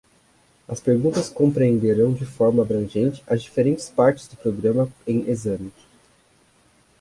[0.67, 5.71] As perguntas compreenderão de forma abrangente as diferentes partes do programa em exame.